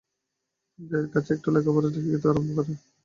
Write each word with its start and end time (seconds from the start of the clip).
জয়ার 0.79 1.07
কাছে 1.13 1.29
একটু 1.35 1.47
লেখাপড়া 1.55 1.89
শিখিতেও 1.95 2.31
আরম্ভ 2.31 2.49
করিয়াছে। 2.49 2.73